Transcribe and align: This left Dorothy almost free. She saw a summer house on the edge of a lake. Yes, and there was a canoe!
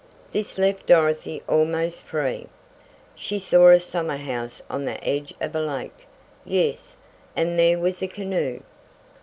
This 0.31 0.57
left 0.57 0.87
Dorothy 0.87 1.43
almost 1.47 2.01
free. 2.01 2.47
She 3.13 3.37
saw 3.37 3.67
a 3.69 3.79
summer 3.79 4.17
house 4.17 4.59
on 4.67 4.85
the 4.85 4.99
edge 5.07 5.31
of 5.39 5.53
a 5.55 5.61
lake. 5.61 6.07
Yes, 6.43 6.97
and 7.35 7.59
there 7.59 7.77
was 7.77 8.01
a 8.01 8.07
canoe! 8.07 8.61